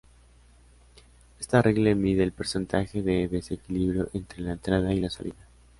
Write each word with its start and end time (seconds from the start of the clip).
Esta 1.39 1.61
regla 1.61 1.93
mide 1.93 2.23
el 2.23 2.31
porcentaje 2.31 3.03
de 3.03 3.27
desequilibrio 3.27 4.09
entre 4.13 4.41
la 4.41 4.53
entrada 4.53 4.91
y 4.95 4.99
la 4.99 5.11
salida. 5.11 5.47